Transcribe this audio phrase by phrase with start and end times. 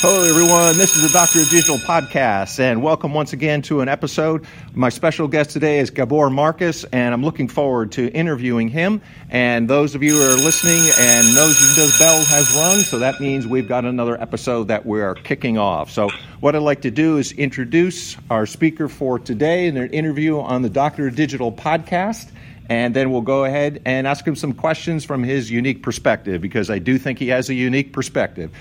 [0.00, 0.78] Hello, everyone.
[0.78, 4.46] This is the Doctor of Digital podcast, and welcome once again to an episode.
[4.72, 9.02] My special guest today is Gabor Marcus, and I'm looking forward to interviewing him.
[9.28, 13.20] And those of you who are listening and those the bell has rung, so that
[13.20, 15.90] means we've got another episode that we are kicking off.
[15.90, 20.38] So, what I'd like to do is introduce our speaker for today in an interview
[20.38, 22.30] on the Doctor of Digital podcast
[22.70, 26.70] and then we'll go ahead and ask him some questions from his unique perspective because
[26.70, 28.52] I do think he has a unique perspective.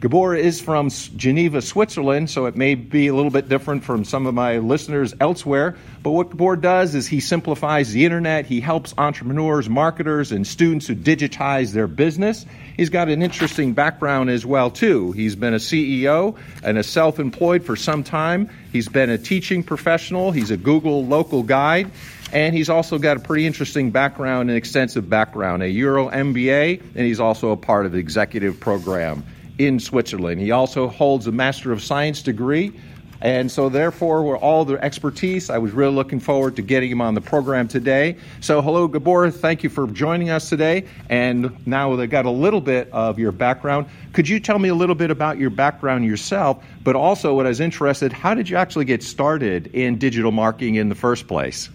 [0.00, 4.28] Gabor is from Geneva, Switzerland, so it may be a little bit different from some
[4.28, 5.76] of my listeners elsewhere.
[6.04, 8.46] But what Gabor does is he simplifies the internet.
[8.46, 12.46] He helps entrepreneurs, marketers, and students who digitize their business.
[12.76, 15.10] He's got an interesting background as well, too.
[15.10, 18.50] He's been a CEO and a self-employed for some time.
[18.70, 20.30] He's been a teaching professional.
[20.30, 21.90] He's a Google local guide.
[22.32, 27.04] And he's also got a pretty interesting background, an extensive background, a Euro MBA, and
[27.04, 29.24] he's also a part of the executive program
[29.58, 30.40] in Switzerland.
[30.40, 32.72] He also holds a Master of Science degree.
[33.20, 37.00] And so, therefore, with all the expertise, I was really looking forward to getting him
[37.00, 38.16] on the program today.
[38.40, 39.32] So, hello, Gabor.
[39.32, 40.86] Thank you for joining us today.
[41.08, 43.86] And now they got a little bit of your background.
[44.12, 46.64] Could you tell me a little bit about your background yourself?
[46.84, 50.76] But also, what I was interested, how did you actually get started in digital marketing
[50.76, 51.70] in the first place?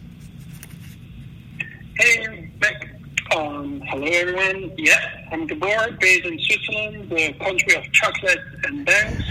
[1.98, 2.90] Hey, Beck.
[3.36, 4.72] Um, hello, everyone.
[4.78, 9.24] Yeah, I'm Gabor, based in Switzerland, the country of chocolate and banks.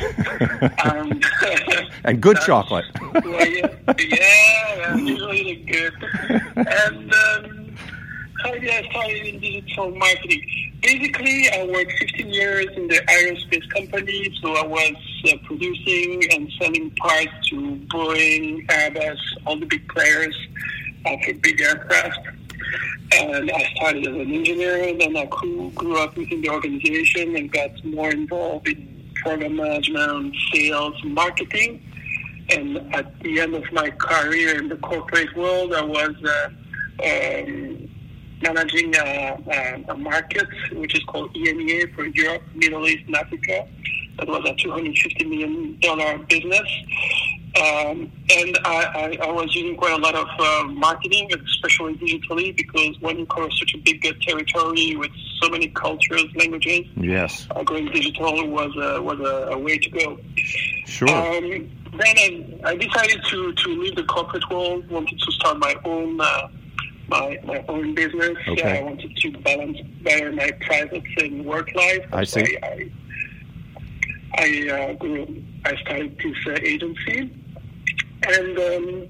[0.84, 1.20] um,
[2.04, 2.86] and good chocolate.
[3.00, 5.94] well, yeah, yeah, usually good.
[6.56, 7.76] And um,
[8.42, 10.42] how did I started in digital marketing?
[10.82, 14.96] Basically, I worked 15 years in the aerospace company, so I was
[15.28, 20.36] uh, producing and selling parts to Boeing, Airbus, all the big players
[21.06, 22.18] of big aircraft
[23.20, 24.88] and I started as an engineer.
[24.88, 29.56] And then I grew, grew up within the organization and got more involved in program
[29.56, 31.82] management, sales, marketing.
[32.50, 36.48] And at the end of my career in the corporate world, I was uh,
[37.04, 37.88] um,
[38.42, 43.66] managing a, a, a, market which is called EMEA for Europe, Middle East, and Africa.
[44.18, 46.68] That was a $250 million business.
[47.60, 52.56] Um, and I, I, I, was using quite a lot of uh, marketing, especially digitally,
[52.56, 57.46] because when you cover such a big uh, territory with so many cultures, languages, yes,
[57.50, 60.18] uh, going digital was a, was a, a way to go.
[60.86, 61.10] Sure.
[61.10, 65.74] Um, then I, I, decided to, to leave the corporate world, wanted to start my
[65.84, 66.48] own uh,
[67.08, 68.38] my, my own business.
[68.48, 68.78] Okay.
[68.78, 72.06] I wanted to balance better my private and work life.
[72.12, 72.56] I see.
[72.62, 72.90] I,
[74.38, 77.30] I, uh, grew, I started this uh, agency
[78.26, 79.08] and um,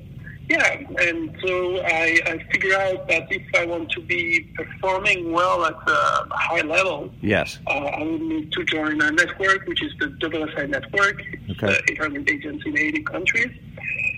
[0.49, 5.65] yeah, and so I, I figure out that if I want to be performing well
[5.65, 9.93] at a high level, yes, uh, I would need to join a network, which is
[9.99, 11.23] the WSI network.
[11.51, 11.69] Okay.
[11.69, 13.57] It's 800 agents in 80 countries,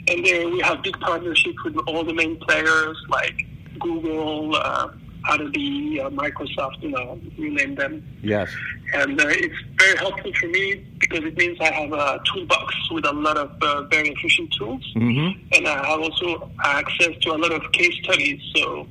[0.09, 3.47] and there we have big partnerships with all the main players like
[3.79, 4.57] Google.
[4.57, 4.89] Uh,
[5.29, 8.05] Adobe, uh, Microsoft, you know, you name them.
[8.23, 8.51] Yes.
[8.93, 13.07] And uh, it's very helpful for me because it means I have a toolbox with
[13.07, 14.83] a lot of uh, very efficient tools.
[14.95, 15.55] Mm-hmm.
[15.55, 18.41] And I have also access to a lot of case studies.
[18.55, 18.87] So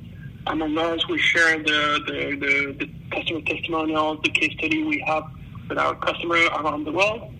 [0.46, 5.24] among us, we share the, the, the, the customer testimonials, the case study we have
[5.68, 7.32] with our customer around the world.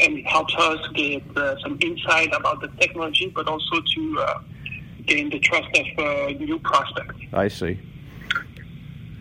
[0.00, 4.40] And it helps us get uh, some insight about the technology, but also to uh,
[5.06, 7.16] gain the trust of uh, new prospects.
[7.32, 7.78] I see.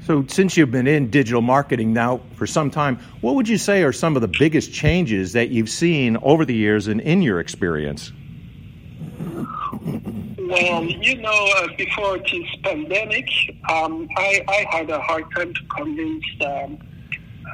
[0.06, 3.84] So, since you've been in digital marketing now for some time, what would you say
[3.84, 7.40] are some of the biggest changes that you've seen over the years and in your
[7.40, 8.12] experience?
[9.82, 13.30] Well, you know, uh, before this pandemic,
[13.70, 16.78] um, I, I, had a hard time to convince um,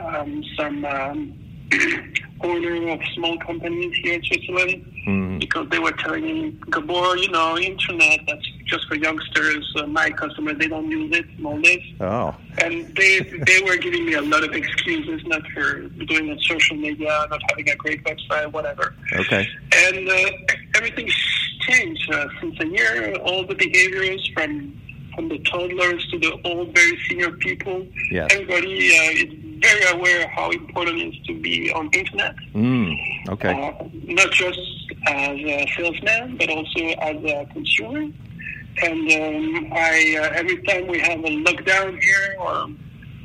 [0.03, 1.33] um, some um,
[2.41, 5.39] owner of small companies here in Switzerland mm.
[5.39, 9.73] because they were telling me, Gabor, you know, internet, that's just for youngsters.
[9.75, 11.83] Uh, my customers, they don't use it nowadays.
[11.99, 12.35] Oh.
[12.59, 16.77] And they they were giving me a lot of excuses, not for doing it social
[16.77, 18.95] media, not having a great website, whatever.
[19.15, 19.47] Okay.
[19.87, 20.29] And uh,
[20.75, 21.15] everything's
[21.61, 23.15] changed uh, since a year.
[23.17, 24.79] All the behaviors from
[25.15, 27.85] from the toddlers to the old, very senior people.
[28.09, 28.29] Yes.
[28.31, 32.35] Everybody uh, is very aware how important it is to be on internet.
[32.53, 32.95] Mm,
[33.29, 33.51] okay.
[33.51, 34.59] Uh, not just
[35.07, 38.07] as a salesman, but also as a consumer.
[38.81, 42.69] And um, I, uh, every time we have a lockdown here or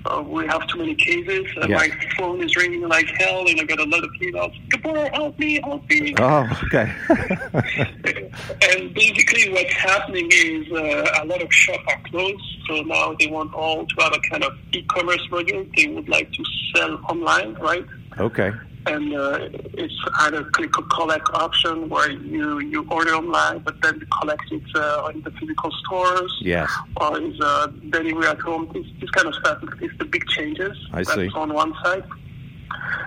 [0.06, 1.88] uh, we have too many cases, uh, my
[2.18, 4.70] phone is ringing like hell, and I got a lot of emails.
[4.70, 6.14] Gabor, help me, help me.
[6.18, 6.92] Oh, okay.
[7.08, 13.28] and basically, what's happening is uh, a lot of shops are closed, so now they
[13.28, 15.74] want all to have a kind of e-commerce module.
[15.74, 16.44] They would like to
[16.74, 17.86] sell online, right?
[18.18, 18.52] okay.
[18.86, 23.98] And uh, it's either click or collect option where you, you order online, but then
[23.98, 26.36] you collect it uh, in the physical stores.
[26.40, 26.70] Yes.
[26.98, 28.70] Or is uh, delivery at home.
[28.74, 30.76] This, this kind of stuff is the big changes.
[30.92, 31.22] I see.
[31.22, 32.04] That's on one side.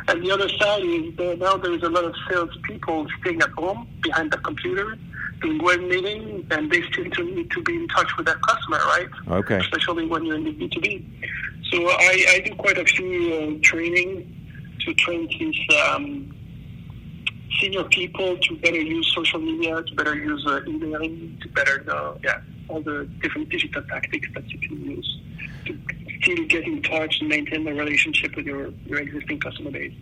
[0.08, 3.50] And the other side is that now there is a lot of salespeople staying at
[3.52, 4.98] home behind the computer
[5.42, 9.08] doing web meetings, and they still need to be in touch with their customer, right?
[9.28, 9.58] Okay.
[9.58, 11.06] Especially when you're in the B2B.
[11.72, 14.37] So I, I do quite a few uh, training
[14.88, 16.34] to train these um,
[17.60, 22.18] senior people to better use social media, to better use uh, emailing, to better know,
[22.24, 22.39] yeah,
[22.69, 25.19] all the different digital tactics that you can use
[25.66, 25.78] to
[26.22, 29.94] still get in touch and maintain the relationship with your, your existing customer base.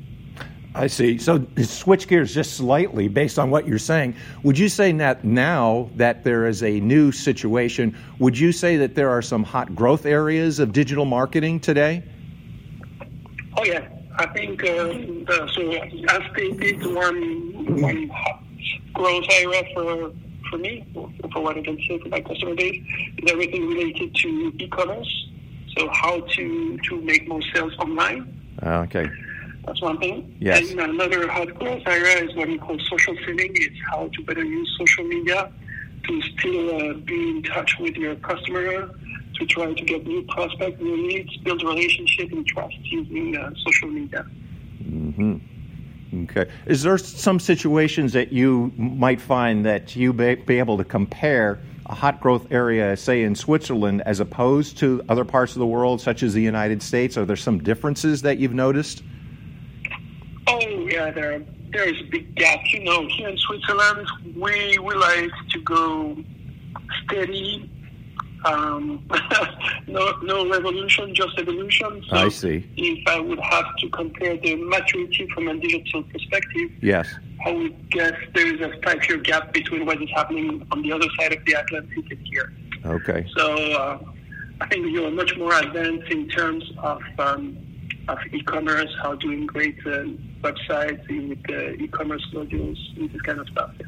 [0.75, 1.17] I see.
[1.17, 4.15] So switch gears just slightly based on what you're saying.
[4.43, 8.93] Would you say that now that there is a new situation, would you say that
[8.93, 12.03] there are some hot growth areas of digital marketing today?
[13.57, 15.71] Oh yeah, I think uh, the, so.
[15.71, 18.43] As stated, one one hot
[18.93, 20.11] growth area for
[20.49, 22.81] for me, for what I can say for my customer base,
[23.17, 25.27] is everything related to e-commerce.
[25.77, 28.21] So how to to make more sales online.
[28.63, 29.07] Uh, okay.
[29.65, 30.35] That's one thing.
[30.39, 30.71] Yes.
[30.71, 33.51] And another hot growth area is what we call social selling.
[33.55, 35.51] It's how to better use social media
[36.07, 38.91] to still uh, be in touch with your customer,
[39.39, 43.89] to try to get new prospects, new leads, build relationship and trust using uh, social
[43.89, 44.25] media.
[44.83, 45.37] Mm-hmm.
[46.23, 46.49] Okay.
[46.65, 51.59] Is there some situations that you might find that you may be able to compare
[51.87, 56.01] a hot growth area, say in Switzerland, as opposed to other parts of the world,
[56.01, 57.17] such as the United States?
[57.17, 59.03] Are there some differences that you've noticed?
[60.47, 60.59] Oh
[60.89, 62.59] yeah, there there's a big gap.
[62.71, 66.17] You know, here in Switzerland, we we like to go
[67.03, 67.69] steady.
[68.45, 69.03] Um,
[69.87, 72.03] no no revolution, just evolution.
[72.09, 72.69] So I see.
[72.77, 77.07] If I would have to compare the maturity from a digital perspective, Yes.
[77.45, 80.91] I would guess there is a five year gap between what is happening on the
[80.91, 82.53] other side of the Atlantic and here.
[82.85, 83.27] Okay.
[83.35, 83.99] So uh,
[84.61, 87.57] I think you are much more advanced in terms of um,
[88.07, 90.05] of e-commerce, how to integrate uh,
[90.43, 93.71] websites with uh, e-commerce modules, and this kind of stuff.
[93.79, 93.87] Yeah.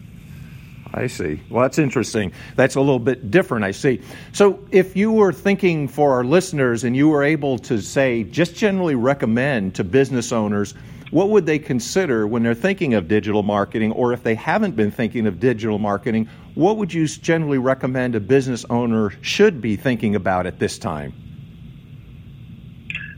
[0.93, 1.41] I see.
[1.49, 2.31] Well, that's interesting.
[2.55, 4.01] That's a little bit different, I see.
[4.31, 8.55] So, if you were thinking for our listeners and you were able to say, just
[8.55, 10.73] generally recommend to business owners,
[11.11, 14.91] what would they consider when they're thinking of digital marketing, or if they haven't been
[14.91, 20.15] thinking of digital marketing, what would you generally recommend a business owner should be thinking
[20.15, 21.13] about at this time?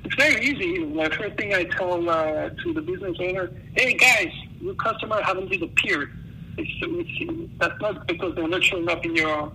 [0.04, 0.86] It's very easy.
[0.86, 5.50] The first thing I tell uh, to the business owner, hey guys, your customer haven't
[5.50, 6.19] disappeared.
[7.60, 9.52] That's not because they're not showing up in your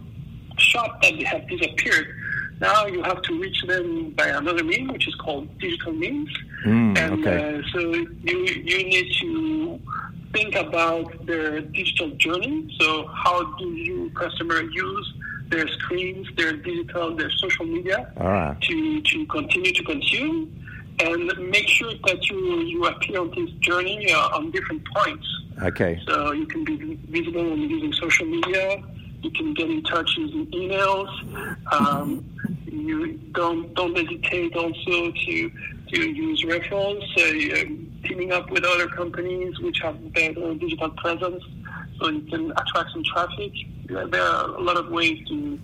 [0.59, 2.15] shop that they have disappeared.
[2.61, 6.31] Now you have to reach them by another means, which is called digital means.
[6.65, 7.59] Mm, and okay.
[7.59, 8.39] uh, so you
[8.71, 9.81] you need to
[10.33, 12.75] think about their digital journey.
[12.81, 15.15] So how do you customer use
[15.49, 18.57] their screens, their digital, their social media right.
[18.61, 20.53] to, to continue to consume
[21.01, 25.27] and make sure that you, you appear on this journey uh, on different points.
[25.63, 26.01] Okay.
[26.07, 28.83] So you can be visible when using social media.
[29.23, 31.09] You can get in touch using emails.
[31.73, 32.25] Um,
[32.67, 35.51] you don't don't hesitate also to
[35.93, 37.03] to use referrals,
[37.63, 41.43] um, teaming up with other companies which have better digital presence,
[42.01, 43.53] so you can attract some traffic.
[43.87, 45.59] There are a lot of ways to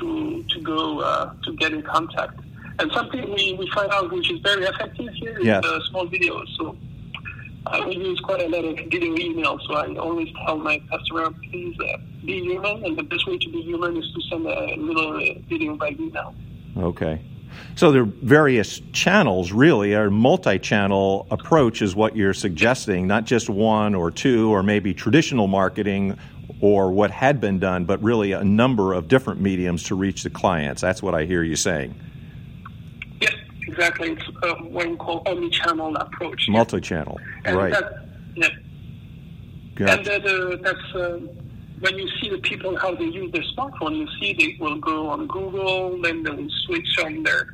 [0.00, 2.40] to to go uh, to get in contact.
[2.80, 5.64] And something we, we find out which is very effective here is Yes.
[5.64, 6.46] uh, small videos.
[6.56, 6.76] So
[7.66, 11.30] I we use quite a lot of video emails, so I always tell my customer,
[11.50, 14.74] please uh, be human, and the best way to be human is to send a
[14.76, 16.34] little uh, video by email.
[16.76, 17.20] Okay.
[17.76, 19.94] So there are various channels, really.
[19.94, 24.94] A multi channel approach is what you're suggesting, not just one or two, or maybe
[24.94, 26.18] traditional marketing
[26.60, 30.30] or what had been done, but really a number of different mediums to reach the
[30.30, 30.80] clients.
[30.80, 31.94] That's what I hear you saying.
[33.78, 34.10] Exactly.
[34.10, 36.48] It's uh, what we call omni-channel approach.
[36.48, 37.20] Multi channel.
[37.44, 37.72] and Right.
[37.72, 38.48] That, yeah.
[39.76, 39.92] Gotcha.
[39.92, 41.20] And the, the, that's uh,
[41.78, 43.96] when you see the people how they use their smartphone.
[43.96, 47.46] You see they will go on Google, then they will switch on their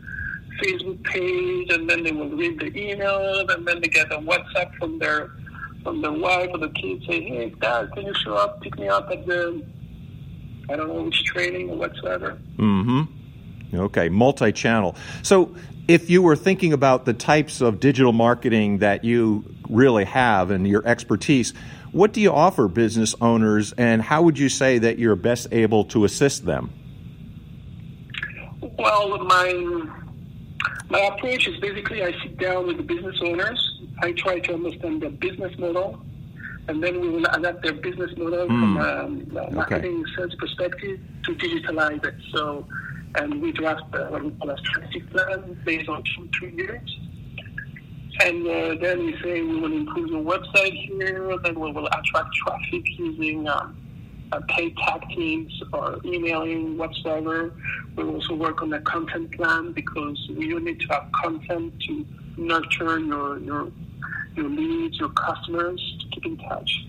[0.62, 4.74] Facebook page, and then they will read the email, and then they get a WhatsApp
[4.76, 5.30] from their
[5.82, 8.88] from their wife or the kids saying, "Hey, Dad, can you show up, pick me
[8.88, 9.62] up at the
[10.70, 13.02] I don't know which training or whatsoever." hmm
[13.76, 14.96] Okay, multi channel.
[15.22, 15.54] So,
[15.86, 20.66] if you were thinking about the types of digital marketing that you really have and
[20.66, 21.52] your expertise,
[21.92, 25.84] what do you offer business owners, and how would you say that you're best able
[25.86, 26.70] to assist them?
[28.78, 29.86] Well, my
[30.90, 33.80] my approach is basically I sit down with the business owners.
[34.02, 36.00] I try to understand their business model,
[36.68, 39.48] and then we will adapt their business model from Mm.
[39.48, 42.14] a marketing sales perspective to digitalize it.
[42.32, 42.66] So,
[43.16, 46.98] and we draft uh, what we call a strategic plan based on two, three years.
[48.20, 52.34] And uh, then we say we will improve your website here, then we will attract
[52.34, 53.76] traffic using um,
[54.32, 57.52] uh, paid tactics or emailing whatsoever.
[57.96, 62.06] We'll also work on the content plan because you need to have content to
[62.36, 63.72] nurture your your
[64.36, 66.86] your leads, your customers to keep in touch.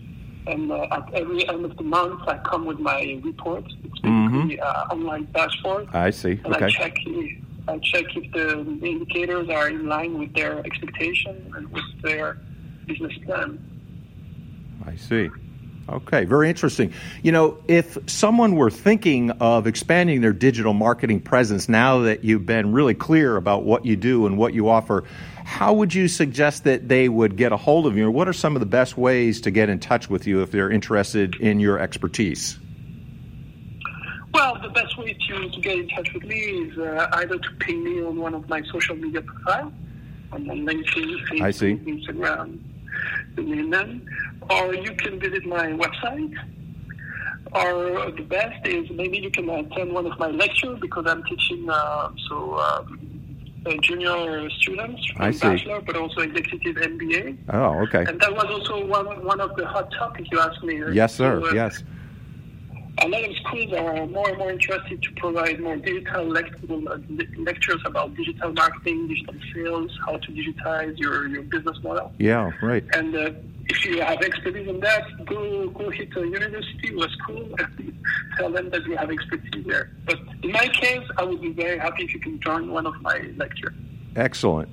[0.47, 3.65] And uh, at every end of the month, I come with my report.
[3.83, 6.39] It's basically uh, online dashboard, I see.
[6.43, 11.51] and I check if, I check if the indicators are in line with their expectation
[11.55, 12.37] and with their
[12.85, 13.59] business plan.
[14.85, 15.29] I see.
[15.87, 16.93] Okay, very interesting.
[17.21, 22.45] You know, if someone were thinking of expanding their digital marketing presence now that you've
[22.45, 25.03] been really clear about what you do and what you offer,
[25.43, 28.07] how would you suggest that they would get a hold of you?
[28.07, 30.49] Or what are some of the best ways to get in touch with you if
[30.49, 32.57] they're interested in your expertise?
[34.33, 37.51] Well, the best way to, to get in touch with me is uh, either to
[37.59, 39.71] ping me on one of my social media profiles,
[40.31, 41.75] on LinkedIn, Facebook, I see.
[41.75, 42.59] Instagram,
[43.37, 44.01] you
[44.49, 46.33] or you can visit my website.
[47.53, 51.69] Or the best is maybe you can attend one of my lectures because I'm teaching
[51.69, 52.99] uh, so um,
[53.65, 55.39] uh, junior students I from see.
[55.39, 57.37] bachelor, but also executive MBA.
[57.49, 58.05] Oh, okay.
[58.07, 60.81] And that was also one one of the hot topics you asked me.
[60.91, 61.41] Yes, sir.
[61.41, 61.83] So, uh, Yes.
[62.99, 68.15] A lot of schools are more and more interested to provide more digital lectures about
[68.15, 72.13] digital marketing, digital sales, how to digitize your, your business model.
[72.19, 72.83] Yeah, right.
[72.93, 73.31] And uh,
[73.67, 78.03] if you have expertise in that, go go hit a university or a school and
[78.37, 79.91] tell them that you have expertise there.
[80.05, 83.01] But in my case, I would be very happy if you can join one of
[83.01, 83.73] my lectures.
[84.15, 84.69] Excellent.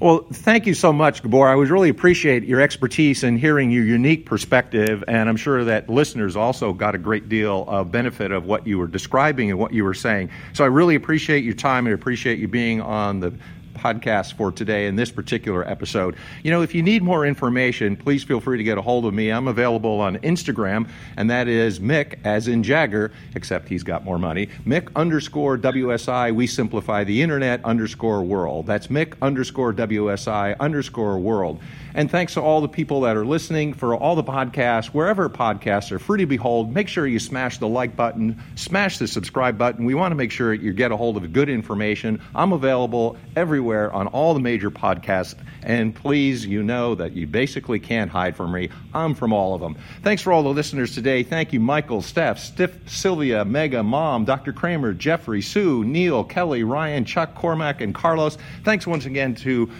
[0.00, 1.48] Well, thank you so much, Gabor.
[1.48, 5.88] I would really appreciate your expertise and hearing your unique perspective, and I'm sure that
[5.88, 9.72] listeners also got a great deal of benefit of what you were describing and what
[9.72, 10.30] you were saying.
[10.54, 13.32] So I really appreciate your time and appreciate you being on the
[13.74, 16.16] podcast for today in this particular episode.
[16.42, 19.14] You know, if you need more information, please feel free to get a hold of
[19.14, 19.30] me.
[19.30, 24.18] I'm available on Instagram, and that is Mick, as in Jagger, except he's got more
[24.18, 24.48] money.
[24.66, 28.66] Mick underscore WSI, we simplify the internet underscore world.
[28.66, 31.60] That's Mick underscore WSI underscore world.
[31.94, 35.92] And thanks to all the people that are listening for all the podcasts, wherever podcasts
[35.92, 39.84] are free to behold, make sure you smash the like button, smash the subscribe button.
[39.84, 42.22] We want to make sure you get a hold of good information.
[42.34, 43.18] I'm available
[43.62, 45.36] everywhere on all the major podcasts.
[45.62, 48.70] And please, you know that you basically can't hide from me.
[48.92, 49.76] I'm from all of them.
[50.02, 51.22] Thanks for all the listeners today.
[51.22, 54.52] Thank you, Michael, Steph, Stiff, Sylvia, Mega, Mom, Dr.
[54.52, 58.36] Kramer, Jeffrey, Sue, Neil, Kelly, Ryan, Chuck, Cormac, and Carlos.
[58.64, 59.70] Thanks once again to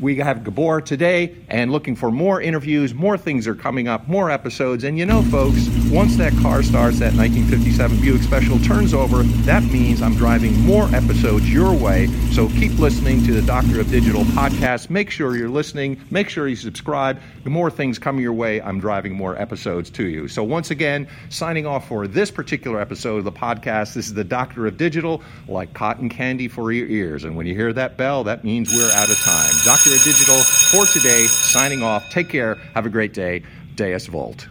[0.00, 2.94] we have Gabor today and looking for more interviews.
[2.94, 4.84] More things are coming up, more episodes.
[4.84, 9.62] And you know, folks, once that car starts, that 1957 Buick Special turns over, that
[9.64, 12.06] means I'm driving more episodes your way.
[12.32, 14.90] So keep listening to the Doctor of Digital podcast.
[14.90, 16.00] Make sure you're listening.
[16.10, 17.20] Make sure you subscribe.
[17.44, 20.28] The more things come your way, I'm driving more episodes to you.
[20.28, 23.94] So once again, signing off for this particular episode of the podcast.
[23.94, 27.24] This is the Doctor of Digital, like cotton candy for your ears.
[27.24, 29.50] And when you hear that bell, that means we're out of time.
[29.68, 32.08] Doctor of Digital for today, signing off.
[32.08, 32.54] Take care.
[32.72, 33.42] Have a great day.
[33.74, 34.48] Deus Vult.